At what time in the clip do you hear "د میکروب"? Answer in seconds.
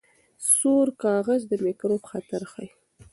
1.47-2.01